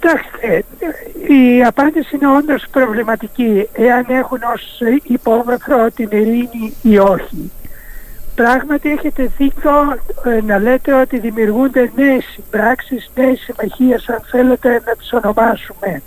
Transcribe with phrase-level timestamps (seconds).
[0.00, 0.64] Κοιτάξτε,
[1.28, 7.52] η απάντηση είναι όντως προβληματική εάν έχουν ως υπόβαθρο την ειρήνη ή όχι.
[8.34, 14.94] Πράγματι έχετε δίκιο ε, να λέτε ότι δημιουργούνται νέες συμπράξεις, νέες συμμαχίες αν θέλετε να
[14.96, 16.02] τις ονομάσουμε.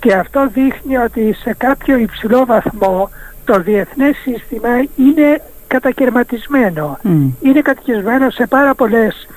[0.00, 3.10] Και αυτό δείχνει ότι σε κάποιο υψηλό βαθμό
[3.44, 6.98] το διεθνές σύστημα είναι κατακαιρματισμένο.
[7.40, 9.28] Είναι κατακαιρματισμένο σε πάρα πολλές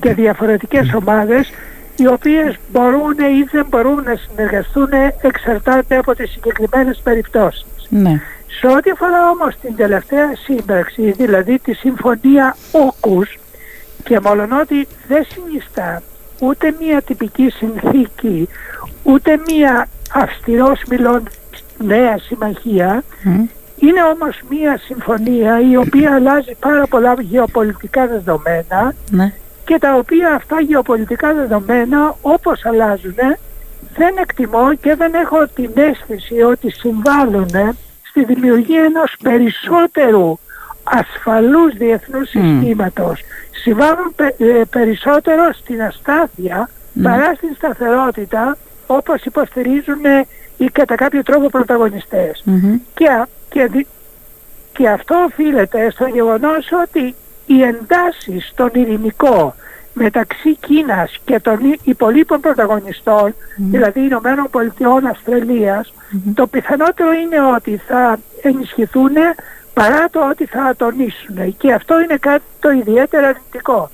[0.00, 1.50] και διαφορετικές ομάδες
[1.96, 4.88] οι οποίες μπορούν ή δεν μπορούν να συνεργαστούν
[5.20, 7.66] εξαρτάται από τις συγκεκριμένες περιπτώσεις.
[7.88, 8.20] Ναι.
[8.60, 13.38] Σε ό,τι αφορά όμως την τελευταία σύμπραξη, δηλαδή τη συμφωνία όκους
[14.02, 16.02] και μόλον ότι δεν συνιστά
[16.40, 18.48] ούτε μία τυπική συνθήκη,
[19.02, 21.22] ούτε μία αυστηρός μιλών
[21.78, 23.02] νέα συμμαχία,
[23.78, 29.32] είναι όμως μία συμφωνία η οποία αλλάζει πάρα πολλά γεωπολιτικά δεδομένα Ναι.
[29.70, 33.14] Και τα οποία αυτά γεωπολιτικά δεδομένα όπως αλλάζουν
[33.96, 37.48] δεν εκτιμώ και δεν έχω την αίσθηση ότι συμβάλλουν
[38.08, 40.38] στη δημιουργία ενός περισσότερου
[40.84, 43.20] ασφαλούς διεθνούς συστήματος.
[43.62, 46.68] Συμβάλλουν πε- ε, περισσότερο στην αστάθεια
[47.02, 48.56] παρά στην σταθερότητα
[48.86, 52.42] όπως υποστηρίζουν ε, οι κατά κάποιο τρόπο πρωταγωνιστές.
[52.44, 52.76] Μμμ.
[52.94, 53.86] Και, α- και, δι-
[54.72, 57.14] και αυτό οφείλεται στο γεγονός ότι
[57.54, 59.54] οι εντάσεις στον ειρηνικό
[59.92, 65.92] μεταξύ Κίνας και των υ- υπολείπων πρωταγωνιστών, δηλαδή Ηνωμένων Πολιτειών Αυστραλίας,
[66.34, 69.12] το πιθανότερο είναι ότι θα ενισχυθούν
[69.74, 71.56] παρά το ότι θα ατονίσουν.
[71.56, 73.90] Και αυτό είναι κάτι το ιδιαίτερα αρνητικό.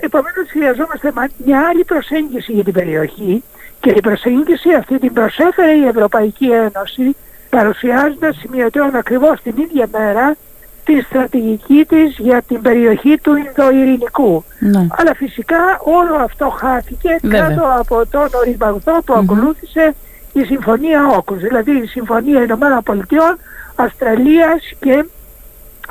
[0.00, 3.42] Επομένως χρειαζόμαστε μα- μια άλλη προσέγγιση για την περιοχή
[3.80, 7.16] και η προσέγγιση αυτή την προσέφερε η Ευρωπαϊκή Ένωση
[7.50, 10.36] παρουσιάζοντας σημειωτέων ακριβώς την ίδια μέρα
[10.84, 14.44] τη στρατηγική της για την περιοχή του Ινδοειρηνικού.
[14.58, 14.86] Ναι.
[14.90, 17.48] Αλλά φυσικά όλο αυτό χάθηκε Βέβαια.
[17.48, 19.94] κάτω από τον οριμαγδό που ακολούθησε
[20.32, 23.38] η Συμφωνία Όκους, δηλαδή η Συμφωνία Ηνωμένων Πολιτειών,
[23.74, 25.04] Αυστραλίας και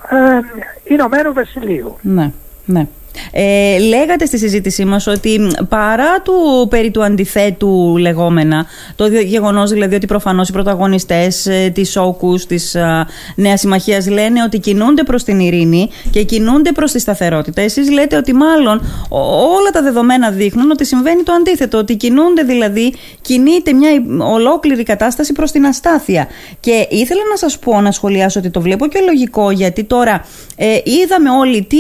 [0.10, 0.40] ε,
[0.84, 1.98] Ηνωμένου Βασιλείου.
[2.02, 2.32] Ναι,
[2.66, 2.88] ναι.
[3.32, 8.66] Ε, λέγατε στη συζήτησή μας ότι παρά του περί του αντιθέτου λεγόμενα,
[8.96, 14.08] το δι- γεγονός δηλαδή ότι προφανώς οι πρωταγωνιστές ε, της όκους, της α, Νέας Συμμαχίας
[14.08, 17.62] λένε ότι κινούνται προς την ειρήνη και κινούνται προς τη σταθερότητα.
[17.62, 18.78] Εσείς λέτε ότι μάλλον
[19.10, 19.18] ο-
[19.58, 24.84] όλα τα δεδομένα δείχνουν ότι συμβαίνει το αντίθετο, ότι κινούνται δηλαδή, κινείται μια υ- ολόκληρη
[24.84, 26.28] κατάσταση προς την αστάθεια.
[26.60, 30.26] Και ήθελα να σας πω, να σχολιάσω ότι το βλέπω και λογικό γιατί τώρα
[30.56, 31.78] ε, είδαμε όλοι τι,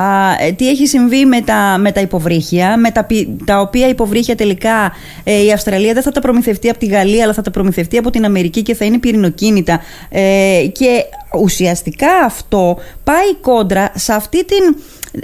[0.00, 0.02] α,
[0.46, 4.34] ε, τι έχει συμβεί με τα, με τα υποβρύχια, με τα, πι- τα οποία υποβρύχια
[4.34, 4.92] τελικά
[5.24, 8.10] ε, η Αυστραλία δεν θα τα προμηθευτεί από τη Γαλλία, αλλά θα τα προμηθευτεί από
[8.10, 9.80] την Αμερική και θα είναι πυρηνοκίνητα.
[10.10, 11.04] Ε, και
[11.40, 14.76] ουσιαστικά αυτό πάει κόντρα σε αυτή την,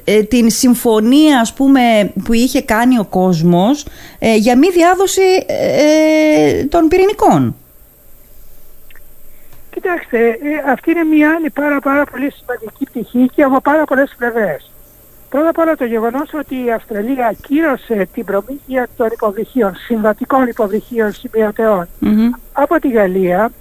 [0.05, 3.87] ε, την συμφωνία ας πούμε, που είχε κάνει ο κόσμος
[4.19, 7.57] ε, για μη διάδοση ε, των πυρηνικών.
[9.71, 14.15] Κοιτάξτε, ε, αυτή είναι μια άλλη πάρα, πάρα πολύ σημαντική πτυχή και από πάρα πολλές
[14.19, 14.71] πλευρές.
[15.37, 21.13] Πρώτα απ' όλα το γεγονός ότι η Αυστραλία ακύρωσε την προμήθεια των υποβρυχίων, συμβατικών υποβρυχίων
[21.13, 22.31] σημειωτεών Μμμ.
[22.53, 23.53] από τη Γαλλία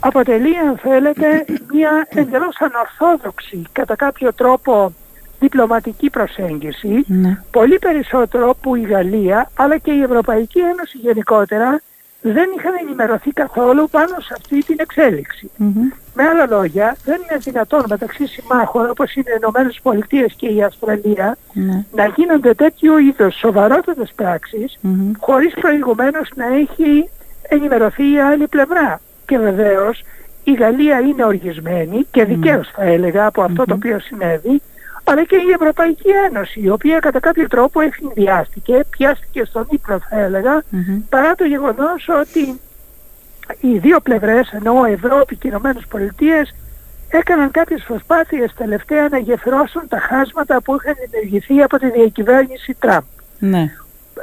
[0.00, 4.92] αποτελεί αν θέλετε μια εντελώς ανορθόδοξη κατά κάποιο τρόπο
[5.40, 7.42] διπλωματική προσέγγιση Ναι.
[7.50, 11.80] πολύ περισσότερο που η Γαλλία αλλά και η Ευρωπαϊκή Ένωση γενικότερα
[12.22, 15.50] δεν είχαν ενημερωθεί καθόλου πάνω σε αυτή την εξέλιξη.
[15.56, 15.88] Μμμ.
[16.14, 20.62] Με άλλα λόγια, δεν είναι δυνατόν μεταξύ συμμάχων όπως είναι οι Ηνωμένες Πολιτείες και η
[20.62, 21.84] Αυστραλία Ναι.
[21.94, 25.12] να γίνονται τέτοιου είδους σοβαρότατες πράξεις Μμμ.
[25.20, 27.08] χωρίς προηγουμένως να έχει
[27.48, 29.00] ενημερωθεί η άλλη πλευρά.
[29.26, 30.02] Και βεβαίως
[30.44, 34.62] η Γαλλία είναι οργισμένη και δικαίως θα έλεγα από αυτό το οποίο συνέβη,
[35.10, 40.20] αλλά και η Ευρωπαϊκή Ένωση, η οποία κατά κάποιο τρόπο ευνηδιάστηκε, πιάστηκε στον ύπνο θα
[40.20, 41.02] έλεγα, Μμμ.
[41.08, 42.60] παρά το γεγονός ότι
[43.60, 46.54] οι δύο πλευρές, ενώ Ευρώπη και οι Ηνωμένες Πολιτείες,
[47.08, 53.04] έκαναν κάποιες προσπάθειες τελευταία να γεφυρώσουν τα χάσματα που είχαν δημιουργηθεί από τη διακυβέρνηση Τραμπ.
[53.38, 53.72] Ναι.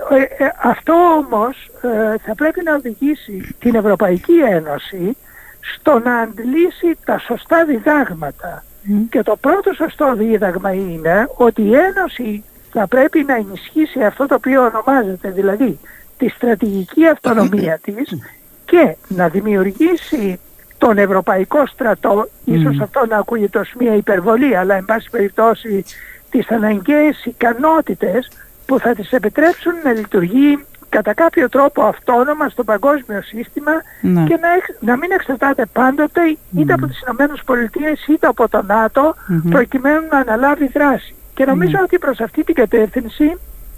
[0.10, 5.18] Ε, ε, αυτό όμως ε, θα πρέπει να οδηγήσει την Ευρωπαϊκή Ένωση
[5.60, 8.64] στο να αντλήσει τα σωστά διδάγματα.
[8.88, 9.08] Μμ.
[9.10, 14.36] Και το πρώτο σωστό δίδαγμα είναι ότι η Ένωση θα πρέπει να ενισχύσει αυτό το
[14.36, 15.80] οποίο ονομάζεται δηλαδή
[16.18, 18.18] τη στρατηγική αυτονομία της
[18.66, 20.40] και να δημιουργήσει
[20.78, 25.86] τον Ευρωπαϊκό στρατό, ίσως αυτό να ακούγεται ως μια υπερβολή, αλλά εν πάση περιπτώσει
[26.30, 28.32] τις αναγκαίες ικανότητες
[28.66, 34.24] που θα τις επιτρέψουν να λειτουργεί κατά κάποιο τρόπο αυτόνομα στο παγκόσμιο σύστημα Ναι.
[34.24, 36.22] και να, εξ- να μην εξαρτάται πάντοτε
[36.58, 39.50] είτε από τις Ηνωμένες Πολιτείες είτε από το ΝΑΤΟ Μμμ.
[39.50, 41.16] προκειμένου να αναλάβει δράση.
[41.34, 43.38] Και νομίζω ότι προς αυτή την κατεύθυνση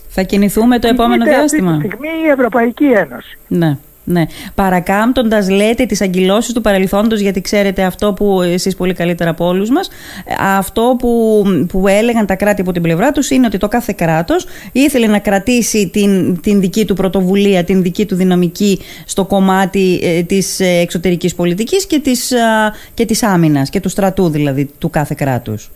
[0.09, 1.71] Θα κινηθούμε το επόμενο διάστημα.
[1.71, 3.37] Αυτή τη στιγμή η Ευρωπαϊκή Ένωση.
[3.47, 3.77] Ναι.
[4.11, 4.25] Ναι.
[4.55, 9.69] Παρακάμπτοντας, λέτε, τις αγκυλώσει του παρελθόντος, γιατί ξέρετε αυτό που εσείς πολύ καλύτερα από όλους
[9.69, 9.89] μας,
[10.39, 14.45] αυτό που, που έλεγαν τα κράτη από την πλευρά τους είναι ότι το κάθε κράτος
[14.71, 20.23] ήθελε να κρατήσει την, την δική του πρωτοβουλία, την δική του δυναμική στο κομμάτι ε,
[20.23, 22.33] της εξωτερικής πολιτικής και της
[22.93, 25.69] και της άμυνας και του στρατού δηλαδή του κάθε κράτους.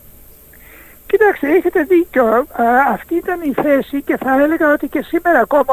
[1.06, 2.46] Κοιτάξτε, έχετε δίκιο.
[2.92, 5.72] αυτή ήταν η θέση και θα έλεγα ότι και σήμερα ακόμα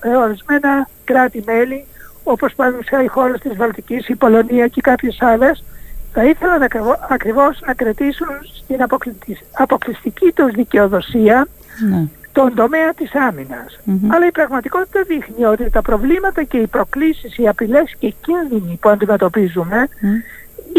[0.00, 1.86] ε, ορισμένα κράτη-μέλη,
[2.24, 5.64] όπως παραδείγματος οι χώρες της Βαλτικής, η Πολωνία και κάποιες άλλες,
[6.12, 6.68] θα ήθελαν
[7.08, 8.28] ακριβώς να κρατήσουν
[8.62, 8.82] στην
[9.52, 11.46] αποκλειστική τους δικαιοδοσία
[11.90, 12.04] ναι.
[12.32, 17.48] τον τομέα της αμυνας Αλλά η πραγματικότητα δείχνει ότι τα προβλήματα και οι προκλήσεις, οι
[17.48, 19.88] απειλές και οι κίνδυνοι που αντιμετωπίζουμε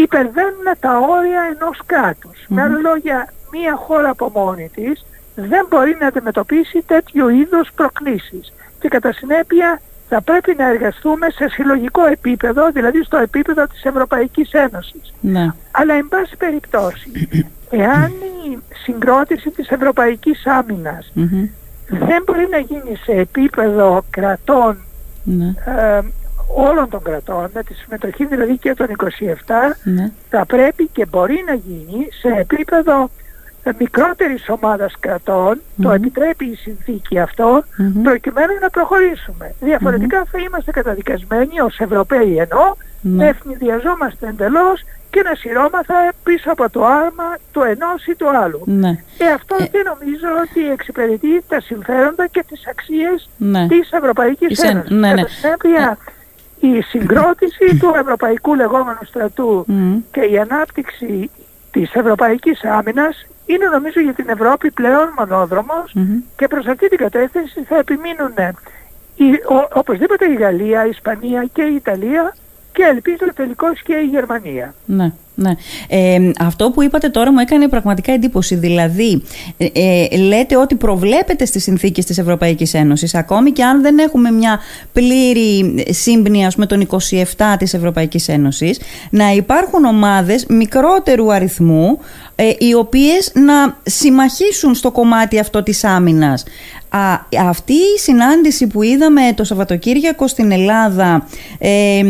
[0.02, 2.44] υπερβαίνουν τα όρια ενός κράτους.
[2.48, 5.04] Με άλλα λόγια, μία χώρα από μόνη της
[5.34, 8.52] δεν μπορεί να αντιμετωπίσει τέτοιο είδους προκλήσεις.
[8.80, 14.52] Και κατά συνέπεια θα πρέπει να εργαστούμε σε συλλογικό επίπεδο, δηλαδή στο επίπεδο της Ευρωπαϊκής
[14.52, 15.14] Ένωσης.
[15.20, 15.46] Ναι.
[15.70, 17.28] Αλλά εν πάση περιπτώσει,
[17.84, 18.12] εάν
[18.50, 20.42] η συγκρότηση της Ευρωπαϊκής
[21.88, 24.78] δεν μπορεί να γίνει σε επίπεδο κρατών
[25.24, 25.54] ναι.
[25.66, 26.00] ε,
[26.56, 29.06] όλων των κρατών, με τη συμμετοχή δηλαδή και των 27,
[29.84, 30.10] ναι.
[30.30, 33.10] θα πρέπει και μπορεί να γίνει σε επίπεδο
[33.78, 34.94] μικρότερης ομάδας
[35.82, 37.64] το επιτρέπει η συνθήκη αυτό,
[38.02, 39.54] προκειμένου να προχωρήσουμε.
[39.60, 46.70] Διαφορετικά θα είμαστε καταδικασμένοι ως Ευρωπαίοι ενώ, να ευνηδιαζόμαστε εντελώς και να σειρώμαθα πίσω από
[46.70, 48.62] το άρμα του ενός ή του άλλου.
[48.64, 48.92] Ναι.
[49.18, 49.68] Και αυτό ε...
[49.72, 53.66] δεν νομίζω ότι εξυπηρετεί τα συμφέροντα και τις αξίες ναι.
[53.68, 54.90] της Ευρωπαϊκής Ένωσης.
[54.90, 55.22] Ναι, ναι.
[55.42, 55.98] Κατά
[56.60, 59.64] η συγκρότηση του ευρωπαϊκού λεγόμενου στρατού
[60.10, 61.30] και η ανάπτυξη
[61.70, 65.08] της ευρωπαϊκής άμυνας είναι νομίζω για την Ευρώπη πλέον
[66.36, 68.34] και προς αυτή την κατεύθυνση θα επιμείνουν
[69.14, 72.34] η, ο, οπωσδήποτε η Γαλλία, η Ισπανία και η Ιταλία
[72.72, 74.74] και ελπίζω τελικώς και η Γερμανία.
[74.84, 75.12] Ναι.
[75.40, 75.50] Ναι.
[75.88, 78.54] Ε, αυτό που είπατε τώρα μου έκανε πραγματικά εντύπωση.
[78.54, 79.22] Δηλαδή,
[79.56, 84.30] ε, ε, λέτε ότι προβλέπετε στις συνθήκες της Ευρωπαϊκής Ένωσης, ακόμη και αν δεν έχουμε
[84.30, 84.58] μια
[84.92, 88.80] πλήρη σύμπνοια με τον 27 της Ευρωπαϊκής Ένωσης,
[89.10, 91.98] να υπάρχουν ομάδες μικρότερου αριθμού,
[92.34, 96.44] ε, οι οποίες να συμμαχίσουν στο κομμάτι αυτό της άμυνας.
[96.88, 101.26] Α, αυτή η συνάντηση που είδαμε το Σαββατοκύριακο στην Ελλάδα
[101.58, 102.02] ε,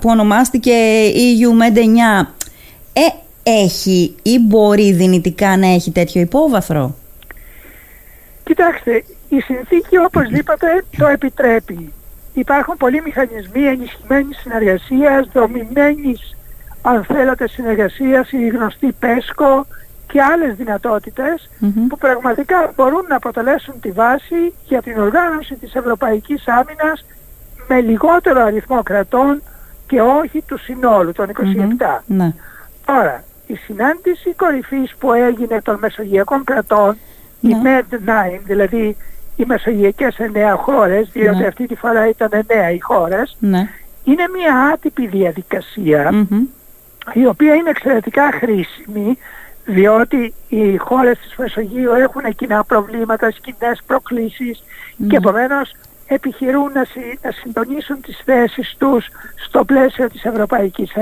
[0.00, 0.72] που ονομάστηκε
[1.14, 2.26] EU Med 9
[2.92, 3.00] ε,
[3.42, 6.94] έχει ή μπορεί δυνητικά να έχει τέτοιο υπόβαθρο;
[8.44, 11.92] Κοιτάξτε, η συνθήκη οπωσδήποτε το επιτρέπει.
[12.34, 16.36] Υπάρχουν πολλοί μηχανισμοί ενισχυμένης συνεργασίας, δομημένης
[16.82, 19.66] αν θέλετε συνεργασίας, η γνωστή ΠΕΣΚΟ
[20.06, 20.56] και άλλες
[21.88, 27.04] που πραγματικά μπορούν να αποτελέσουν τη βάση για την οργάνωση της Ευρωπαϊκής Άμυνας
[27.68, 29.42] με λιγότερο αριθμό κρατών
[29.86, 32.02] και όχι του συνόλου των 27.
[32.84, 36.96] Τώρα, η συνάντηση κορυφής που έγινε των μεσογειακών κρατών,
[37.40, 37.80] η ναι.
[37.80, 38.96] MED9, δηλαδή
[39.36, 41.46] οι μεσογειακές εννέα χώρες, διότι ναι.
[41.46, 43.68] αυτή τη φορά ήταν εννέα οι χώρες, ναι.
[44.04, 45.02] είναι μια άτυπη
[47.12, 49.18] η οποία είναι εξαιρετικά χρήσιμη,
[49.64, 54.64] διότι οι χώρες της Μεσογείου έχουν κοινά προβλήματα, κοινές προκλήσεις
[55.08, 55.72] και επομένως
[56.12, 60.92] επιχειρούν να, συντονίσουν τις θέσεις τους στο πλαίσιο της Ευρωπαϊκής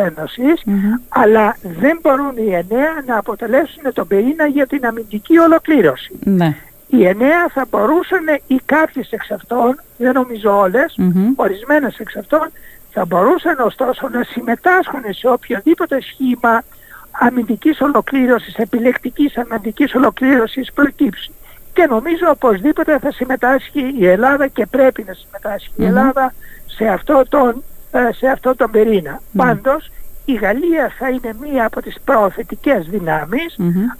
[1.08, 6.18] αλλά δεν μπορούν οι εννέα να αποτελέσουν τον πυρήνα για την αμυντική ολοκλήρωση.
[6.24, 6.56] Ναι.
[6.86, 10.98] Οι εννέα θα μπορούσαν ή κάποιες εξ αυτών, δεν νομίζω όλες,
[11.36, 12.50] ορισμένες εξ αυτών,
[12.90, 16.62] θα μπορούσαν ωστόσο να συμμετάσχουν σε οποιοδήποτε σχήμα
[17.10, 21.30] αμυντικής ολοκλήρωσης, επιλεκτικής αμυντικής ολοκλήρωσης προκύψει
[21.72, 26.34] και νομίζω οπωσδήποτε θα συμμετάσχει η Ελλάδα και πρέπει να συμμετάσχει η Ελλάδα
[26.66, 29.20] σε αυτό τον, ε, σε αυτό τον πυρήνα.
[29.36, 29.90] Πάντως
[30.24, 32.86] η Γαλλία θα είναι μία από τις προθετικές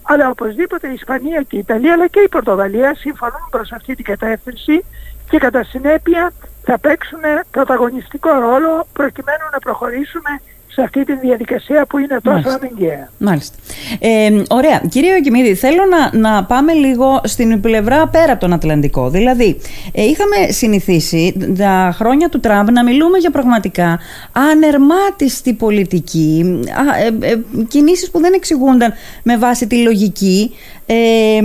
[0.03, 4.05] αλλά οπωσδήποτε η Ισπανία και η Ιταλία αλλά και η Πορτογαλία συμφωνούν προς αυτή την
[4.05, 4.85] κατεύθυνση
[5.31, 10.41] και κατά συνέπεια θα παίξουν πρωταγωνιστικό ρόλο προκειμένου να προχωρήσουμε
[10.73, 13.11] σε αυτή τη διαδικασία που είναι τόσο αναγκαία.
[13.19, 13.57] Μάλιστα.
[13.99, 14.83] Ε, ωραία.
[14.89, 19.11] Κύριε Οκημίδη, θέλω να, να πάμε λίγο στην πλευρά πέρα από τον Ατλαντικό.
[19.11, 19.61] Δηλαδή,
[19.93, 23.99] ε, είχαμε συνηθίσει τα χρόνια του Τραμπ να μιλούμε για πραγματικά
[24.33, 30.50] ανερμάτιστη πολιτική, α, ε, ε, κινήσεις που δεν εξηγούνταν με βάση τη λογική.
[30.87, 31.41] Ε,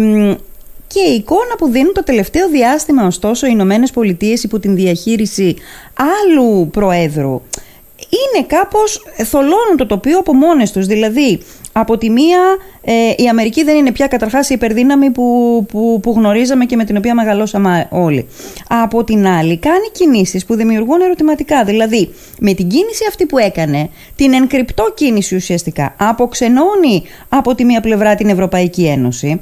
[0.88, 5.56] και η εικόνα που δίνουν το τελευταίο διάστημα, ωστόσο, οι Ηνωμένες Πολιτείες υπό την διαχείριση
[5.96, 7.42] άλλου προέδρου
[8.10, 10.86] είναι κάπως θολώνουν το τοπίο από μόνες τους.
[10.86, 11.40] Δηλαδή,
[11.78, 12.40] Από τη μία,
[12.82, 16.84] ε, η Αμερική δεν είναι πια καταρχάς η υπερδύναμη που, που, που γνωρίζαμε και με
[16.84, 18.28] την οποία μεγαλώσαμε όλοι.
[18.68, 21.64] Από την άλλη, κάνει κινήσεις που δημιουργούν ερωτηματικά.
[21.64, 27.82] Δηλαδή, με την κίνηση αυτή που έκανε, την ενκρυπτό κίνηση ουσιαστικά, αποξενώνει από τη μία
[27.82, 29.42] πλευρά την Ευρωπαϊκή Ένωση,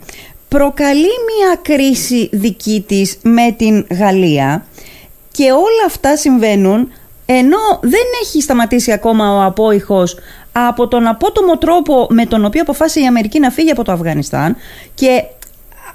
[0.49, 4.65] προκαλεί μία κρίση δική της με την Γαλλία
[5.31, 6.91] και όλα αυτά συμβαίνουν
[7.25, 10.17] ενώ δεν έχει σταματήσει ακόμα ο απόϊχος
[10.51, 14.55] από τον απότομο τρόπο με τον οποίο αποφάσισε η Αμερική να φύγει από το Αφγανιστάν
[14.93, 15.23] και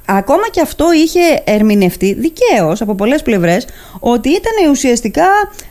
[0.07, 3.67] ακόμα και αυτό είχε ερμηνευτεί δικαίως από πολλές πλευρές
[4.01, 5.27] ότι ήταν ουσιαστικά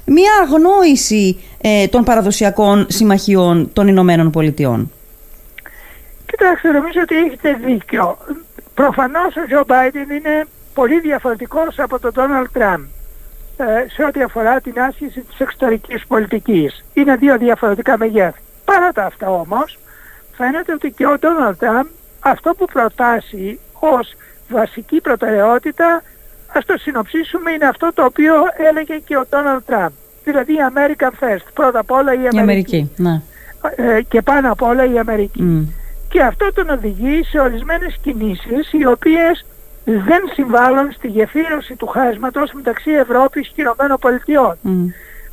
[0.06, 4.92] μια αγνόηση ε, των παραδοσιακών συμμαχιών των Ηνωμένων Πολιτειών.
[6.26, 8.18] Κοιτάξτε, νομίζω ότι έχετε δίκιο.
[8.74, 12.97] Προφανώς ο Τζο Μπάιντεν είναι πολύ διαφορετικός από τον Ντόναλτ Τραμπ ε,
[13.96, 16.86] σε ό,τι αφορά την άσκηση της εξωτερικής πολιτικής.
[16.94, 18.40] Είναι δύο διαφορετικά μεγέθη.
[18.66, 19.80] Παρά τα αυτά όμως,
[20.38, 21.86] φαίνεται ότι και ο Ντόναλτ Τραμπ
[22.20, 24.14] αυτό που προτάσει ως
[24.50, 26.04] βασική προτεραιότητα,
[26.54, 28.34] ας το συνοψίσουμε, είναι αυτό το οποίο
[28.70, 29.92] έλεγε και ο Ντόναλτ Τραμπ.
[30.24, 31.46] Δηλαδή η American First.
[31.54, 32.92] Πρώτα απ' όλα η Αμερική.
[32.96, 33.22] ναι.
[33.76, 35.40] ε, και πάνω απ' όλα η Αμερική.
[36.10, 39.46] Και αυτό τον οδηγεί σε ορισμένες κινήσεις οι οποίες
[39.92, 44.58] δεν συμβάλλουν στη γεφύρωση του χάσματος μεταξύ Ευρώπης και Ηνωμένων Πολιτειών.
[44.66, 44.70] Mm.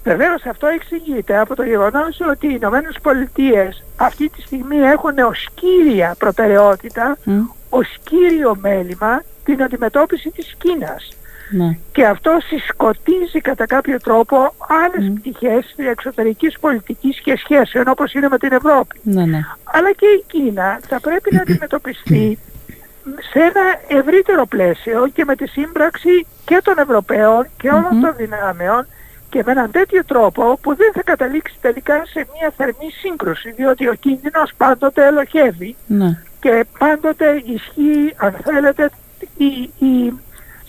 [0.04, 5.48] Βεβαίως αυτό εξηγείται από το γεγονός ότι οι Ηνωμένες Πολιτείες αυτή τη στιγμή έχουν ως
[5.54, 7.30] κύρια προτεραιότητα, mm.
[7.68, 11.16] ως κύριο μέλημα την αντιμετώπιση της Κίνας.
[11.50, 11.78] Ναι.
[11.92, 15.14] Και αυτό συσκοτίζει κατά κάποιο τρόπο άλλες mm.
[15.14, 19.00] πτυχές της εξωτερικής πολιτικής και σχέσεων όπως είναι με την Ευρώπη.
[19.02, 19.40] Ναι, ναι.
[19.64, 22.38] Αλλά και η Κίνα θα πρέπει να αντιμετωπιστεί
[23.04, 28.86] σε ένα ευρύτερο πλαίσιο και με τη σύμπραξη και των Ευρωπαίων και όλων των δυνάμεων
[29.30, 33.88] και με έναν τέτοιο τρόπο που δεν θα καταλήξει τελικά σε μια θερμή σύγκρουση διότι
[33.88, 36.18] ο κίνδυνος πάντοτε ελοχεύει ναι.
[36.40, 38.90] και πάντοτε ισχύει αν θέλετε
[39.36, 40.12] η, η,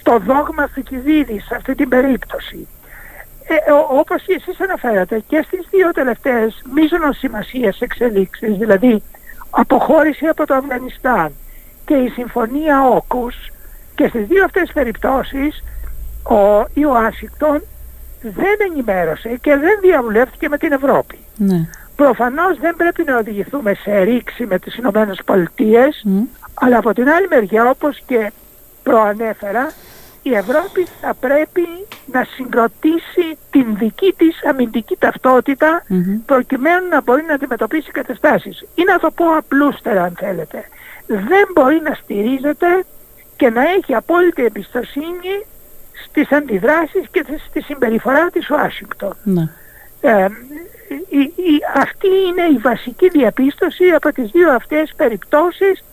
[0.03, 2.67] το δόγμα Θηκηδίδης σε αυτή την περίπτωση.
[3.47, 9.03] Ε, όπως και εσείς αναφέρατε και στις δύο τελευταίες μείζωνος σημασίες εξελίξεις, δηλαδή
[9.49, 11.31] αποχώρηση από το Αφγανιστάν
[11.85, 13.35] και η συμφωνία Όκους
[13.95, 15.63] και στις δύο αυτές περιπτώσεις
[16.23, 17.61] ο, η Ουάσιγκτον
[18.21, 21.17] δεν ενημέρωσε και δεν διαβουλεύτηκε με την Ευρώπη.
[21.37, 21.67] Ναι.
[21.95, 26.05] Προφανώς δεν πρέπει να οδηγηθούμε σε ρήξη με τις Ηνωμένες Πολιτείες,
[26.53, 28.31] αλλά από την άλλη μεριά όπως και
[28.83, 29.71] προανέφερα,
[30.21, 31.67] η Ευρώπη θα πρέπει
[32.11, 34.97] να συγκροτήσει την δική της αμυντική
[36.25, 38.65] προκειμένου να μπορεί να αντιμετωπίσει καταστάσεις.
[38.75, 40.65] Ή να το πω απλούστερα αν θέλετε
[41.07, 42.85] δεν μπορεί να στηρίζεται
[43.35, 45.45] και να έχει απόλυτη εμπιστοσύνη
[46.05, 49.15] στις αντιδράσεις και στη συμπεριφορά της Ουάσιγκτον.
[49.23, 49.49] Ναι.
[50.01, 50.27] Ε,
[51.09, 55.83] η, αυτή είναι η βασική διαπίστωση από τις δύο αυτές περιπτώσεις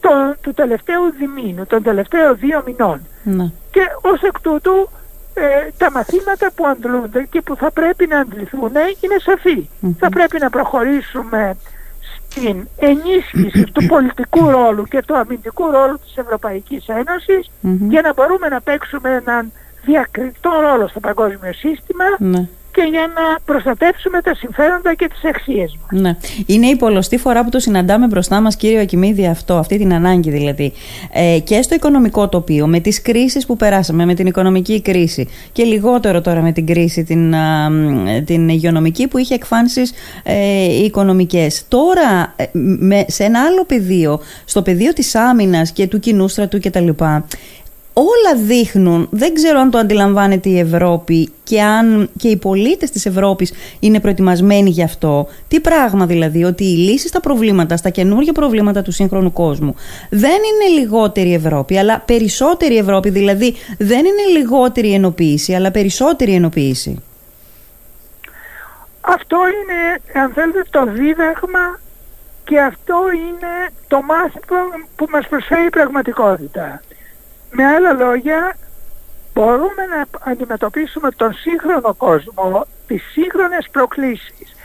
[0.00, 3.06] το, του τελευταίου διμήνου, των τελευταίων δύο μηνών.
[3.22, 3.50] Ναι.
[3.70, 4.88] Και ως εκ τούτου
[5.34, 9.16] ε, τα μαθήματα που αντλούνται και που θα πρέπει να αντληθούν είναι
[9.98, 11.56] Θα πρέπει να προχωρήσουμε
[12.40, 16.84] την ενίσχυση του πολιτικού ρόλου και του αμυντικού ρόλου της Ευρωπαϊκής
[17.88, 19.52] για να μπορούμε να παίξουμε έναν
[19.84, 25.76] διακριτό ρόλο στο παγκόσμιο σύστημα ναι και για να προστατεύσουμε τα συμφέροντα και τις αξίες
[25.80, 26.00] μας.
[26.00, 26.16] Ναι.
[26.46, 30.30] Είναι η πολλωστή φορά που το συναντάμε μπροστά μας κύριο Ακημίδη αυτό, αυτή την ανάγκη
[30.30, 30.72] δηλαδή.
[31.12, 35.64] Ε, και στο οικονομικό τοπίο, με τις κρίσεις που περάσαμε, με την οικονομική κρίση και
[35.64, 37.34] λιγότερο τώρα με την κρίση την,
[38.24, 39.92] την υγειονομική που είχε εκφάνσεις
[40.22, 41.64] ε, οικονομικές.
[41.68, 46.60] Τώρα ε, με, σε ένα άλλο πεδίο, στο πεδίο της άμυνας και του κοινού στρατού
[46.60, 46.88] κτλ
[47.98, 53.06] όλα δείχνουν, δεν ξέρω αν το αντιλαμβάνεται η Ευρώπη και αν και οι πολίτες της
[53.06, 55.28] Ευρώπης είναι προετοιμασμένοι γι' αυτό.
[55.48, 59.74] Τι πράγμα δηλαδή, ότι οι λύσεις στα προβλήματα, στα καινούργια προβλήματα του σύγχρονου κόσμου
[60.10, 67.02] δεν είναι λιγότερη Ευρώπη, αλλά περισσότερη Ευρώπη, δηλαδή δεν είναι λιγότερη ενοποίηση, αλλά περισσότερη ενοποίηση.
[69.00, 71.80] Αυτό είναι, αν θέλετε, το δίδαγμα
[72.44, 74.60] και αυτό είναι το μάθημα
[74.96, 76.80] που μας προσφέρει η πραγματικότητα.
[77.58, 78.56] Με άλλα λόγια,
[79.34, 84.56] μπορούμε να αντιμετωπίσουμε τον σύγχρονο κόσμο, τις σύγχρονες προκλήσεις.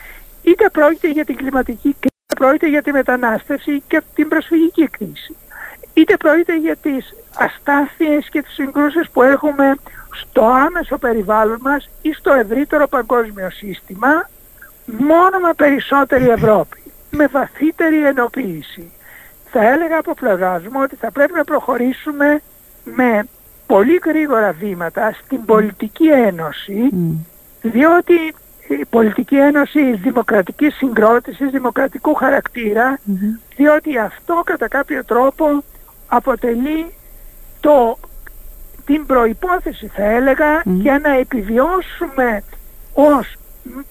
[0.43, 5.37] Είτε πρόκειται για την κλιματική κρίση, είτε πρόκειται για τη μετανάστευση και την προσφυγική κρίση.
[5.93, 9.75] Είτε πρόκειται για τις αστάθειες και τις συγκρούσεις που έχουμε
[10.11, 14.29] στο άμεσο περιβάλλον μας ή στο ευρύτερο παγκόσμιο σύστημα,
[14.85, 18.91] μόνο με περισσότερη Ευρώπη, με βαθύτερη ενοποίηση.
[19.51, 22.41] Θα έλεγα από πλευράς μου ότι θα πρέπει να προχωρήσουμε
[22.83, 23.27] με
[23.67, 26.89] πολύ γρήγορα βήματα στην πολιτική ένωση
[27.61, 28.13] διότι
[28.67, 32.17] η πολιτική ένωση δημοκρατικής συγκρότησης, δημοκρατικού
[33.55, 35.63] διότι αυτό κατά κάποιο τρόπο
[36.07, 36.93] αποτελεί
[37.59, 37.97] το,
[38.85, 42.43] την προϋπόθεση θα έλεγα για να επιβιώσουμε
[42.93, 43.35] ως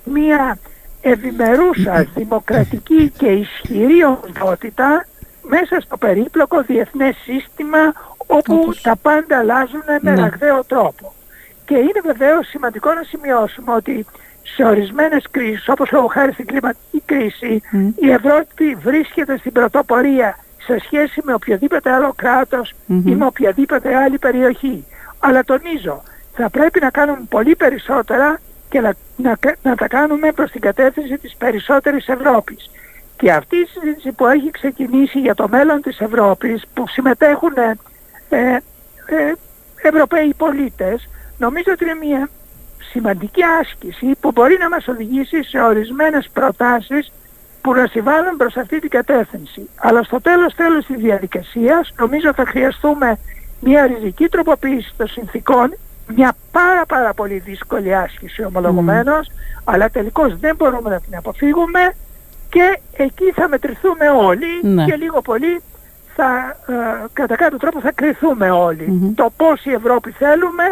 [0.05, 0.59] μια
[1.01, 5.07] ευημερούσα δημοκρατική και ισχυρή οντότητα
[5.43, 7.93] μέσα στο περίπλοκο διεθνές σύστημα
[8.31, 10.21] όπου τα πάντα αλλάζουν με ναι.
[10.21, 11.13] ραγδαίο τρόπο.
[11.65, 14.07] Και είναι βεβαίως σημαντικό να σημειώσουμε ότι
[14.43, 17.63] σε ορισμένες κρίσεις, όπως λόγω χάρης στην κλιματική κρίση,
[17.97, 22.15] η Ευρώπη βρίσκεται στην πρωτοπορία σε σχέση με οποιοδήποτε άλλο
[22.87, 24.85] ή με οποιαδήποτε άλλη περιοχή.
[25.19, 26.03] Αλλά τονίζω,
[26.35, 31.19] θα πρέπει να κάνουμε πολύ περισσότερα και να, να, να τα κάνουμε προς την κατεύθυνση
[31.19, 32.71] της περισσότερης Ευρώπης.
[33.17, 37.55] Και αυτή η συζήτηση που έχει ξεκινήσει για το μέλλον της Ευρώπης, που συμμετέχουν
[38.31, 38.57] ε,
[39.07, 39.33] ε,
[39.83, 41.09] Ευρωπαίοι πολίτες,
[41.39, 42.29] νομίζω ότι είναι μια
[42.93, 47.13] σημαντική άσκηση που μπορεί να μας οδηγήσει σε ορισμένες προτάσεις
[47.61, 49.69] που να συμβάλλουν προς αυτή την κατεύθυνση.
[49.77, 53.19] Αλλά στο τέλος τέλος της διαδικασίας νομίζω θα χρειαστούμε
[53.61, 55.77] μια ριζική τροποποίηση των συνθήκων,
[56.15, 59.31] μια πάρα πάρα πολύ δύσκολη άσκηση ομολογουμένως,
[59.65, 61.93] αλλά τελικώς δεν μπορούμε να την αποφύγουμε
[62.49, 64.85] και εκεί θα μετρηθούμε όλοι ναι.
[64.85, 65.63] και λίγο πολύ
[66.21, 68.51] θα, ε, κατά κάποιο τρόπο θα κρυθούμε
[69.15, 70.65] Το πώς η Ευρώπη θέλουμε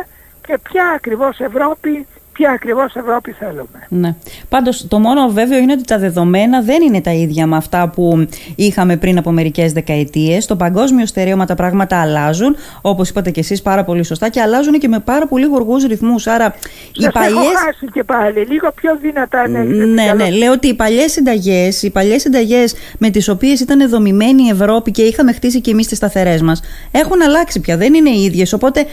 [0.46, 2.06] και ποια ακριβώς Ευρώπη
[2.38, 3.86] ποια ακριβώς Ευρώπη θέλουμε.
[3.88, 4.14] Ναι.
[4.48, 8.26] Πάντως, το μόνο βέβαιο είναι ότι τα δεδομένα δεν είναι τα ίδια με αυτά που
[8.54, 10.44] είχαμε πριν από μερικές δεκαετίες.
[10.44, 14.78] Στο παγκόσμιο στερέωμα τα πράγματα αλλάζουν, όπως είπατε και εσείς πάρα πολύ σωστά, και αλλάζουν
[14.78, 16.26] και με πάρα πολύ γοργούς ρυθμούς.
[16.26, 16.54] Άρα,
[16.92, 17.38] οι παλιέ.
[17.64, 20.30] χάσει και πάλι, λίγο πιο δυνατά να Ναι, ναι.
[20.30, 24.90] Λέω ότι οι παλιές συνταγές, οι παλιές συνταγές με τις οποίες ήταν δομημένη η Ευρώπη
[24.90, 27.76] και είχαμε χτίσει και εμείς τις σταθερές μας, έχουν αλλάξει πια.
[27.76, 28.52] Δεν είναι οι ίδιες.
[28.52, 28.86] Οπότε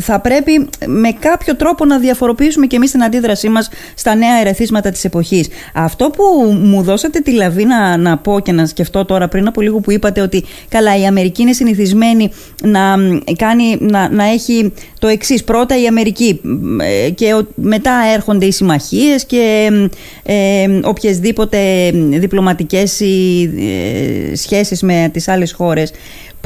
[0.00, 4.40] θα πρέπει με κάποιο τρόπο να διαφοροποιήσουμε χρησιμοποιήσουμε και εμείς την αντίδρασή μας στα νέα
[4.40, 5.48] ερεθίσματα της εποχής.
[5.74, 9.60] Αυτό που μου δώσατε τη λαβή να, να πω και να σκεφτώ τώρα πριν από
[9.60, 12.30] λίγο που είπατε ότι καλά η Αμερική είναι συνηθισμένη
[12.62, 12.96] να,
[13.36, 15.44] κάνει, να, να έχει το εξής.
[15.44, 16.40] Πρώτα η Αμερική
[17.04, 19.70] ε, και μετά έρχονται οι συμμαχίες και
[20.22, 23.06] ε, οποιασδήποτε διπλωματικές ε,
[24.34, 25.92] σχέσεις με τις άλλες χώρες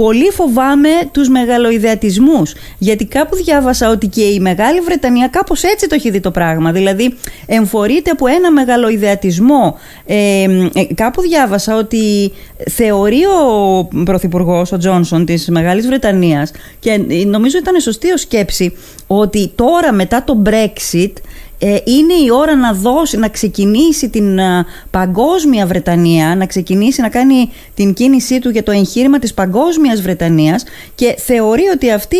[0.02, 2.54] πολύ φοβάμαι τους μεγαλοειδεατισμούς.
[2.78, 6.72] Γιατί κάπου διάβασα ότι και η Μεγάλη Βρετανία κάπως έτσι το έχει δει το πράγμα.
[6.72, 7.14] Δηλαδή
[7.46, 9.78] εμφορείται από ένα μεγαλοειδεατισμό.
[10.06, 10.46] Ε,
[10.94, 12.32] κάπου διάβασα ότι
[12.70, 19.52] θεωρεί ο Πρωθυπουργός, ο Τζόνσον της Μεγάλης Βρετανίας και νομίζω ήταν σωστή ο σκέψη ότι
[19.54, 21.29] τώρα μετά το Brexit ε,
[21.66, 27.50] είναι η ώρα να δώσει, να ξεκινήσει την ε, παγκόσμια Βρετανία, να ξεκινήσει να κάνει
[27.74, 32.16] την κίνησή του για το εγχείρημα της παγκόσμιας Βρετανίας και θεωρεί ότι αυτή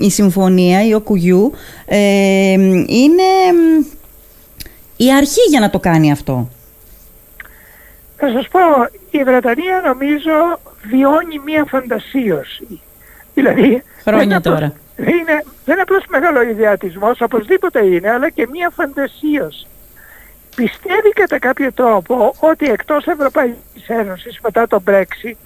[0.00, 1.50] η, συμφωνία, η ΟΚΟΥΓΙΟΥ,
[1.86, 2.52] ε,
[2.86, 3.28] είναι
[4.96, 6.48] η αρχή για να το κάνει αυτό.
[8.16, 8.60] Θα σας πω,
[9.10, 10.60] η Βρετανία νομίζω
[10.90, 12.80] βιώνει μία φαντασίωση.
[13.34, 19.66] Δηλαδή, Χρόνια τώρα είναι, δεν είναι απλώς μεγάλο ιδιατισμός, οπωσδήποτε είναι, αλλά και μία φαντασίωση.
[20.56, 25.36] Πιστεύει κατά κάποιο τρόπο ότι εκτός Ευρωπαϊκής Ένωσης μετά το Brexit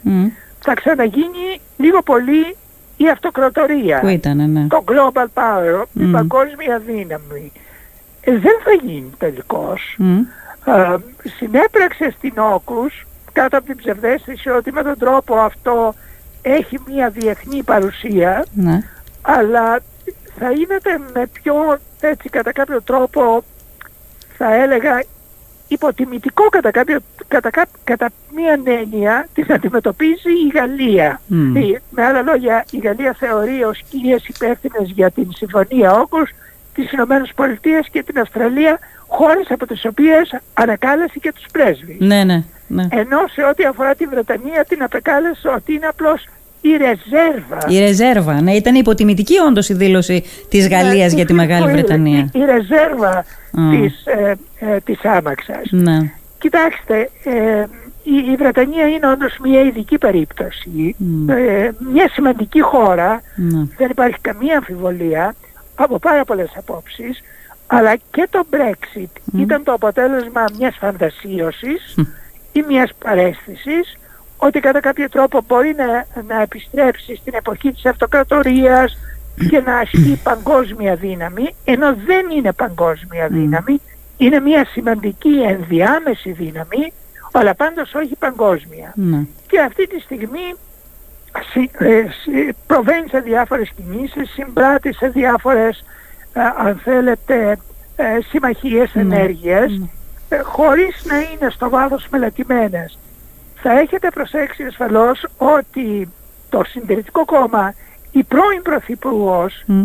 [0.61, 2.57] θα ξαναγίνει λίγο πολύ
[2.97, 4.01] η αυτοκρατορία.
[4.01, 4.67] Που ήταν, ναι.
[4.67, 7.53] Το global power, η παγκόσμια δύναμη.
[8.21, 9.97] Ε, δεν θα γίνει τελικώς.
[10.65, 10.95] Ε,
[11.39, 15.95] συνέπραξε στην Όκους κάτω από την ψευδέστηση ότι με τον τρόπο αυτό
[16.43, 18.83] έχει μια διεθνή παρουσία ναι
[19.31, 19.81] αλλά
[20.39, 23.45] θα γίνεται με πιο έτσι κατά κάποιο τρόπο
[24.37, 25.03] θα έλεγα
[25.69, 27.51] υποτιμητικό κατά, κάποιο, κατά,
[27.85, 31.21] κατά μία έννοια την αντιμετωπίζει η Γαλλία.
[31.91, 36.31] με άλλα λόγια η Γαλλία θεωρεί ως κύριες υπεύθυνες για την Συμφωνία Όκους
[36.75, 41.97] τις Ηνωμένες Πολιτείες και την Αυστραλία χώρες από τις οποίες ανακάλεσε και τους πρέσβεις.
[41.99, 42.87] Ναι, ναι, ναι.
[42.91, 46.27] Ενώ σε ό,τι αφορά τη Βρετανία την απεκάλεσε ότι είναι απλώς
[46.61, 47.59] η ρεζέρβα.
[47.69, 52.31] Η ρεζέρβα, ναι, ήταν υποτιμητική όντως η δήλωση της ναι, Γαλλίας για τη Μεγάλη Βρετανία.
[52.33, 53.25] Η, ρεζέρβα
[53.71, 55.63] της, ε, ε, της άμαξας.
[55.71, 56.13] Ναι.
[56.39, 57.65] Κοιτάξτε, ε,
[58.03, 60.97] η, η Βρετανία είναι όντως μια ειδική περίπτωση.
[61.29, 63.67] Ε, μια σημαντική χώρα, ναι.
[63.77, 65.35] δεν υπάρχει καμία αμφιβολία,
[65.75, 67.21] από πάρα πολλές απόψεις,
[67.67, 71.95] αλλά και το Brexit ήταν το αποτέλεσμα μιας φαντασίωσης
[72.53, 73.99] ή μιας παρέστησης
[74.39, 78.99] ότι κατά κάποιο τρόπο μπορεί να, να επιστρέψει στην εποχή της αυτοκρατορίας
[79.51, 83.81] και να ασκεί παγκόσμια δύναμη, ενώ δεν είναι παγκόσμια δύναμη,
[84.17, 86.93] είναι μια σημαντική ενδιάμεση δύναμη,
[87.33, 88.93] αλλά πάντως όχι παγκόσμια.
[88.95, 89.21] Ναι.
[89.47, 90.55] Και αυτή τη στιγμή
[91.79, 92.03] ε,
[92.67, 95.85] προβαίνει σε διάφορες κινήσεις, συμπράττει σε διάφορες,
[96.59, 97.59] αν θέλετε,
[97.97, 99.01] ε, συμμαχίες, Ναι.
[99.01, 99.83] ενέργειες,
[100.29, 102.99] ε, χωρίς να είναι στο βάθος μελετημένες.
[103.63, 106.09] Θα έχετε προσέξει ασφαλώς ότι
[106.49, 107.75] το Συντηρητικό Κόμμα,
[108.11, 109.85] η πρώην Πρωθυπουργός, Μμ.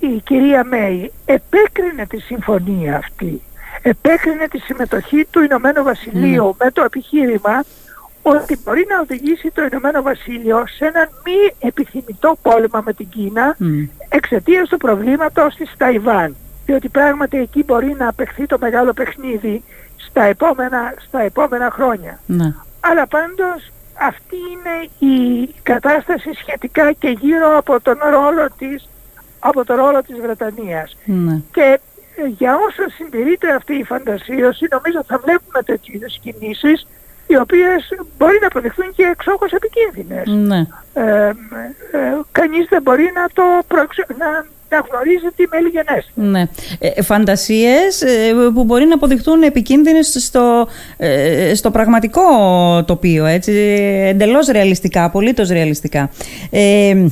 [0.00, 3.42] η κυρία Μέη, επέκρινε τη συμφωνία αυτή.
[3.82, 7.64] Επέκρινε τη συμμετοχή του Ηνωμένου Βασιλείου με το επιχείρημα
[8.22, 13.56] ότι μπορεί να οδηγήσει το Ηνωμένο Βασίλειο σε έναν μη επιθυμητό πόλεμο με την Κίνα
[13.58, 13.84] Μμ.
[14.08, 16.36] εξαιτίας του προβλήματος της Ταϊβάν.
[16.66, 19.62] Διότι πράγματι εκεί μπορεί να απεχθεί το μεγάλο παιχνίδι
[19.96, 22.20] στα επόμενα, στα επόμενα χρόνια.
[22.26, 22.54] Ναι.
[22.80, 28.88] Αλλά πάντως αυτή είναι η κατάσταση σχετικά και γύρω από τον ρόλο της,
[29.38, 30.96] από το ρόλο της Βρετανίας.
[31.04, 31.40] Ναι.
[31.52, 31.80] Και
[32.16, 36.86] ε, για όσο συντηρείται αυτή η φαντασίωση νομίζω θα βλέπουμε τέτοιου είδους κινήσεις
[37.26, 37.88] οι οποίες
[38.18, 40.26] μπορεί να αποδειχθούν και εξόχως επικίνδυνες.
[40.26, 40.66] Ναι.
[40.94, 41.32] Ε, ε,
[42.32, 43.96] κανείς δεν μπορεί να το προεξ...
[44.18, 46.10] να, να γνωρίζει τι μέλη γενέστε.
[46.14, 46.48] Ναι.
[46.78, 52.22] Ε, φαντασίες ε, που μπορεί να αποδειχτούν επικίνδυνες στο, ε, στο πραγματικό
[52.86, 53.52] τοπίο, έτσι,
[54.08, 56.10] εντελώς ρεαλιστικά, απολύτως ρεαλιστικά.
[56.50, 57.06] Ε,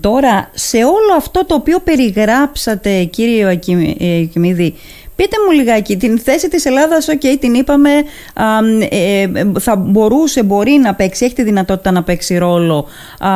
[0.00, 4.74] τώρα, σε όλο αυτό το οποίο περιγράψατε, κύριε Ιωακη- ε, Ιωακημίδη,
[5.16, 7.90] Πείτε μου λιγάκι, την θέση της Ελλάδας, ok, την είπαμε,
[8.34, 8.44] α,
[8.88, 12.86] ε, θα μπορούσε, μπορεί να παίξει, έχει τη δυνατότητα να παίξει ρόλο,
[13.18, 13.30] α,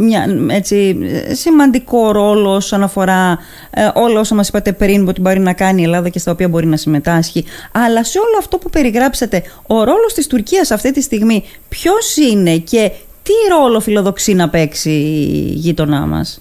[0.00, 0.98] μια, έτσι,
[1.32, 3.38] σημαντικό ρόλο όσον αφορά
[3.70, 6.48] ε, όλα όσα μας είπατε πριν ότι μπορεί να κάνει η Ελλάδα και στα οποία
[6.48, 7.44] μπορεί να συμμετάσχει.
[7.72, 12.56] Αλλά σε όλο αυτό που περιγράψατε, ο ρόλος της Τουρκίας αυτή τη στιγμή ποιος είναι
[12.56, 12.90] και
[13.22, 16.40] τι ρόλο φιλοδοξεί να παίξει η γείτονά μας;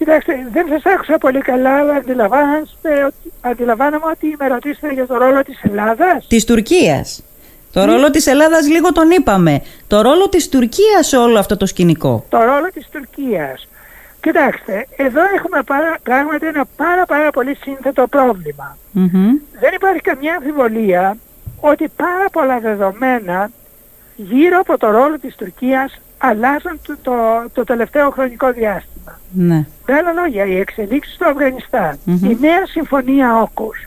[0.00, 5.16] Κοιτάξτε, δεν σας άκουσα πολύ καλά, αλλά αντιλαμβάνεστε ότι- αντιλαμβάνομαι ότι με ρωτήσετε για το
[5.16, 6.26] ρόλο της Ελλάδας.
[6.28, 7.22] Της Τουρκίας.
[7.72, 9.62] Το ρόλο της Ελλάδας λίγο τον είπαμε.
[9.86, 12.24] Το ρόλο της Τουρκίας σε όλο αυτό το σκηνικό.
[12.28, 13.68] Το ρόλο της Τουρκίας.
[14.20, 18.76] Κοιτάξτε, εδώ έχουμε πάρα, πράγματι ένα πάρα πάρα πολύ σύνθετο πρόβλημα.
[18.92, 19.30] Μμμ.
[19.60, 21.16] Δεν υπάρχει καμιά αμφιβολία
[21.60, 23.50] ότι πάρα πολλά δεδομένα
[24.16, 27.14] γύρω από το ρόλο της Τουρκίας αλλάζουν το, το,
[27.52, 29.18] το τελευταίο χρονικό διάστημα.
[29.32, 29.66] Ναι.
[29.86, 32.30] Με άλλα λόγια, οι εξελίξεις στο αφγανισταν Μμμ.
[32.30, 33.78] η νέα συμφωνία όκους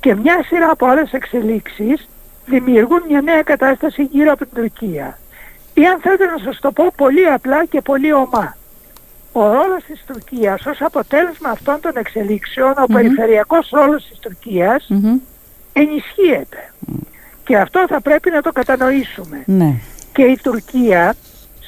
[0.00, 2.08] και μια σειρά από άλλες εξελίξεις
[2.46, 5.18] δημιουργούν μια νέα κατάσταση γύρω από την Τουρκία.
[5.74, 8.56] Ή αν θέλετε να σας το πω πολύ απλά και πολύ ομά.
[9.32, 15.16] Ο ρόλος της Τουρκίας ως αποτέλεσμα αυτών των εξελίξεων, ο περιφερειακός ρόλος της Τουρκίας Μμμ.
[15.72, 16.72] ενισχύεται.
[17.44, 19.42] Και αυτό θα πρέπει να το κατανοήσουμε.
[19.46, 19.74] Ναι.
[20.12, 21.14] Και η Τουρκία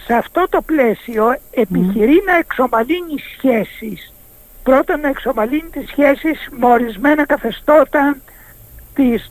[0.05, 4.13] σε αυτό το πλαίσιο επιχειρεί να εξομαλύνει σχέσεις.
[4.63, 8.17] Πρώτον να εξομαλύνει τις σχέσεις με ορισμένα καθεστώτα
[8.95, 9.31] της,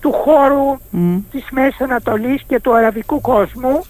[0.00, 1.18] του χώρου Μμ.
[1.30, 3.84] της Μέσης Ανατολής και του αραβικού κόσμου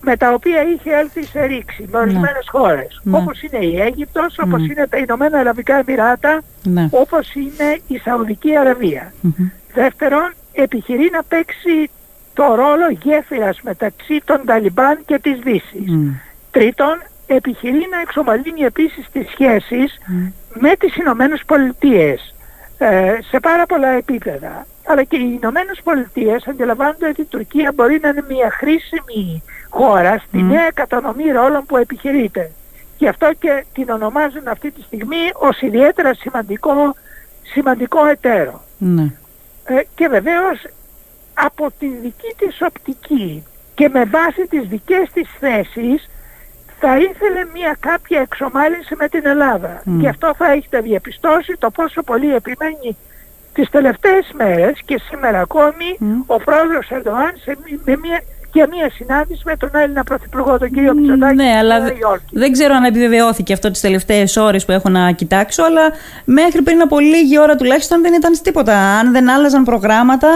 [0.00, 3.00] με τα οποία είχε έλθει σε ρήξη με ορισμένες χώρες.
[3.02, 3.16] Ναι.
[3.16, 4.64] Όπως είναι η Αίγυπτος, όπως Μμ.
[4.70, 6.88] είναι τα Ηνωμένα Αραβικά Εμμυράτα, Ναι.
[6.90, 9.12] όπως είναι η Σαουδική Αραβία.
[9.20, 9.48] Μμμ.
[9.74, 11.90] Δεύτερον, επιχειρεί να παίξει
[12.38, 15.90] το ρόλο γέφυρας μεταξύ των Ταλιμπάν και της Δύσης.
[15.90, 16.10] Μμ.
[16.50, 20.26] Τρίτον, επιχειρεί να εξομαλύνει επίσης τις σχέσεις Μμ.
[20.52, 22.34] με τις Ηνωμένες Πολιτείες
[22.78, 24.66] ε, σε πάρα πολλά επίπεδα.
[24.86, 30.18] Αλλά και οι Ηνωμένες Πολιτείες αντιλαμβάνονται ότι η Τουρκία μπορεί να είναι μια χρήσιμη χώρα
[30.18, 30.48] στη Μμ.
[30.48, 32.50] νέα κατανομή ρόλων που επιχειρείται.
[32.98, 36.94] Γι' αυτό και την ονομάζουν αυτή τη στιγμή ως ιδιαίτερα σημαντικό,
[37.42, 38.62] σημαντικό εταίρο.
[38.78, 39.12] Ναι.
[39.64, 40.64] Ε, και βεβαίως
[41.44, 46.08] από τη δική της οπτική και με βάση τις δικές της θέσεις
[46.80, 49.82] θα ήθελε μια κάποια εξομάλυνση με την Ελλάδα.
[49.84, 50.00] Μμ.
[50.00, 52.96] Και αυτό θα έχετε διαπιστώσει το πόσο πολύ επιμένει
[53.54, 56.20] τις τελευταίες μέρες και σήμερα ακόμη Μμ.
[56.26, 58.20] ο πρόεδρος Ερντοάν σε, μη- με μια,
[58.58, 61.94] και μια συνάντηση με τον Έλληνα Πρωθυπουργό τον κύριο Μητσοτάκη Ναι, στη αλλά Νέα δε-
[62.00, 62.24] Υόρκη.
[62.38, 65.80] δεν ξέρω αν επιβεβαιώθηκε αυτό τις τελευταίες ώρες που έχω να κοιτάξω, αλλά
[66.24, 68.74] μέχρι πριν από λίγη ώρα τουλάχιστον δεν ήταν τίποτα.
[68.98, 70.28] Αν δεν άλλαζαν προγράμματα...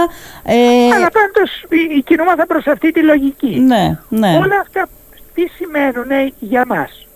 [0.45, 0.55] Ε,
[0.97, 3.61] Αλλά πάντως η- η κινούμαθα προς αυτή τη λογική.
[3.61, 4.29] ναι, ναι.
[4.43, 4.87] Όλα αυτά
[5.35, 7.07] τι σημαίνουν για μας;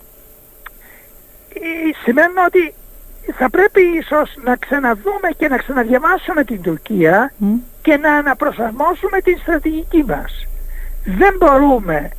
[1.53, 1.59] Ε,
[2.03, 2.73] σημαίνουν ότι
[3.37, 7.55] θα πρέπει ίσως να ξαναδούμε και να ξαναδιαβάσουμε την Τουρκία Μμ.
[7.81, 10.31] και να αναπροσαρμόσουμε την στρατηγική μας.
[11.15, 12.09] Δεν μπορούμε,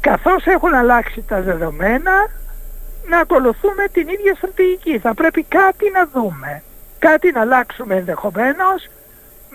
[0.00, 2.12] καθώς έχουν αλλάξει τα δεδομένα,
[3.08, 4.98] να ακολουθούμε την ίδια στρατηγική.
[4.98, 6.62] Θα πρέπει κάτι να δούμε,
[6.98, 8.88] κάτι να αλλάξουμε ενδεχομένως,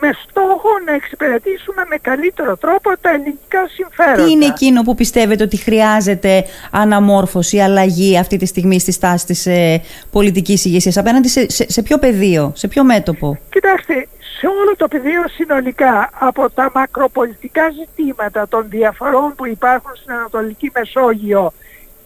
[0.02, 4.24] με στόχο να εξυπηρετήσουμε με καλύτερο τρόπο τα ελληνικά συμφέροντα.
[4.24, 9.46] Τι είναι εκείνο που πιστεύετε ότι χρειάζεται αναμόρφωση, αλλαγή αυτή τη στιγμή στη στάση της
[9.46, 14.76] ε, πολιτικής ηγεσίας; Απέναντι σε, σε, σε ποιο πεδίο, σε ποιο μέτωπο; Κοιτάξτε, σε όλο
[14.78, 21.54] το πεδίο συνολικά από τα μακροπολιτικά ζητήματα των διαφορών που υπάρχουν στην Ανατολική Μεσόγειο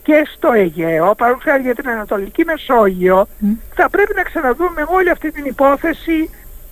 [0.03, 3.27] και στο Αιγαίο, παρότι για την Ανατολική Μεσόγειο,
[3.75, 6.29] θα πρέπει να ξαναδούμε όλη αυτή την υπόθεση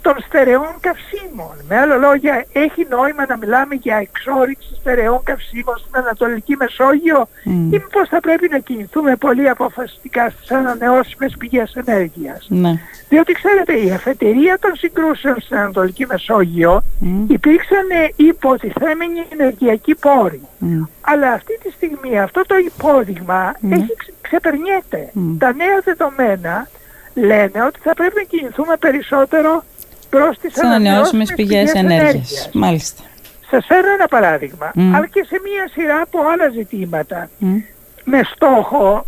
[0.07, 1.55] των στερεών καυσίμων.
[1.67, 7.49] Με άλλα λόγια, έχει νόημα να μιλάμε για εξόριξη στερεών καυσίμων στην Ανατολική Μεσόγειο mm.
[7.73, 12.45] ή μήπως θα πρέπει να κινηθούμε πολύ αποφασιστικά στις ανανεώσιμες πηγές ενέργειας.
[12.49, 12.73] Ναι.
[13.09, 17.05] Διότι ξέρετε, η αφετηρία των συγκρούσεων στην Ανατολική Μεσόγειο mm.
[17.27, 20.41] υπήρξαν υποτιθέμενοι ενεργειακοί πόροι.
[21.01, 25.11] Αλλά αυτή τη στιγμή αυτό το υπόδειγμα έχει ξεπερνιέται.
[25.37, 26.67] Τα νέα δεδομένα
[27.13, 29.63] λένε ότι θα πρέπει να κινηθούμε περισσότερο
[30.09, 32.01] προς τις ανανεώσιμες πηγές, ενέργειας.
[32.01, 32.49] ενέργειας.
[32.53, 33.03] Μάλιστα.
[33.49, 37.29] Σας φέρω ένα παράδειγμα, αλλά και σε μία σειρά από άλλα ζητήματα.
[38.03, 39.05] Με στόχο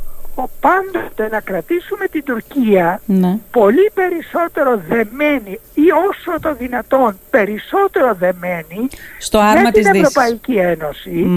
[0.59, 3.37] πάντοτε να κρατήσουμε την Τουρκία ναι.
[3.51, 11.27] πολύ περισσότερο δεμένη ή όσο το δυνατόν περισσότερο δεμένη Στο άρμα με την Ευρωπαϊκή Ένωση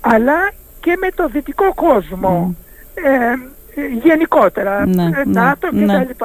[0.00, 2.56] αλλά και με το δυτικό κόσμο
[2.94, 3.34] ε,
[4.02, 6.24] γενικότερα, ναι, ε, ΝΑΤΟ ναι, κτλ.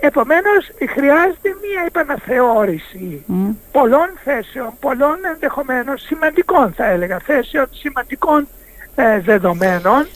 [0.00, 3.24] Επομένως χρειάζεται μία επαναθεώρηση
[3.72, 8.48] πολλών θέσεων, πολλών ενδεχομένως σημαντικών θα έλεγα θέσεων, σημαντικών
[8.94, 10.06] ε, δεδομένων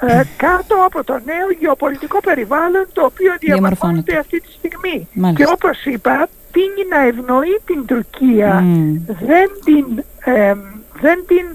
[0.00, 4.16] ε, κάτω από το νέο γεωπολιτικό περιβάλλον το οποίο διαμορφώνεται.
[4.16, 5.08] αυτή τη στιγμή.
[5.36, 8.64] Και όπως είπα, τίνει να ευνοεί την Τουρκία,
[9.06, 10.54] δεν την, ε,
[11.00, 11.46] δεν την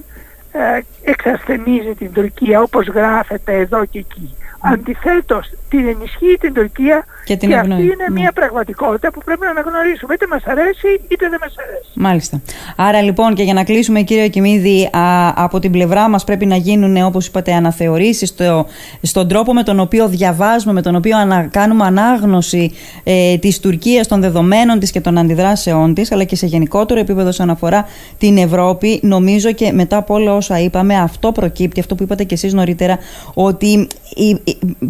[1.02, 4.34] εξασθενίζει την Τουρκία όπως γράφεται εδώ και εκεί.
[4.62, 8.20] Αντιθέτως, την ενισχύει την Τουρκία και, την και αυτή είναι ναι.
[8.20, 10.14] μια πραγματικότητα που πρέπει να αναγνωρίσουμε.
[10.14, 11.90] Είτε μας αρέσει είτε δεν μας αρέσει.
[11.94, 12.40] Μάλιστα.
[12.76, 14.90] Άρα λοιπόν και για να κλείσουμε κύριε Κιμίδη,
[15.34, 18.66] από την πλευρά μας πρέπει να γίνουν όπως είπατε αναθεωρήσεις στο,
[19.02, 22.72] στον τρόπο με τον οποίο διαβάζουμε, με τον οποίο ανα, κάνουμε ανάγνωση
[23.04, 27.28] ε, της Τουρκίας, των δεδομένων της και των αντιδράσεών της, αλλά και σε γενικότερο επίπεδο
[27.28, 27.86] όσον αφορά
[28.18, 29.00] την Ευρώπη.
[29.02, 32.98] Νομίζω και μετά από όλα όσα είπαμε, αυτό προκύπτει, αυτό που είπατε και εσείς νωρίτερα,
[33.34, 33.88] ότι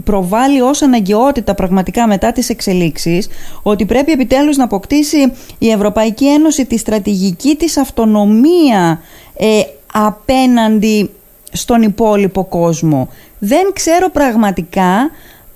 [0.04, 3.28] προβάλλει ως αναγκαιότητα πραγματικά μετά τις εξελίξεις
[3.62, 9.00] ότι πρέπει επιτέλους να αποκτήσει η Ευρωπαϊκή Ένωση τη στρατηγική της αυτονομία
[9.36, 9.60] ε,
[9.92, 11.10] απέναντι
[11.52, 13.08] στον υπόλοιπο κόσμο.
[13.38, 15.10] Δεν ξέρω πραγματικά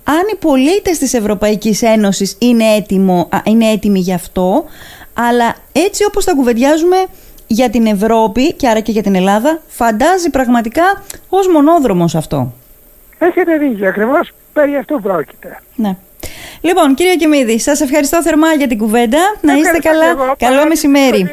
[0.05, 4.65] αν οι πολίτες της Ευρωπαϊκής Ένωσης είναι, έτοιμο, είναι έτοιμοι γι' αυτό,
[5.15, 6.97] αλλά έτσι όπως τα κουβεντιάζουμε
[7.47, 12.53] για την Ευρώπη και άρα και για την Ελλάδα, φαντάζει πραγματικά ως μονόδρομος αυτό.
[13.27, 15.59] Έχετε δίκιο, ακριβώς περί αυτού πρόκειται.
[15.75, 15.97] Ναι.
[16.61, 19.19] Λοιπόν, κύριε Κιμίδη, σας ευχαριστώ θερμά για την κουβέντα.
[19.41, 20.35] Να είστε καλά.
[20.39, 21.31] Καλό μεσημέρι.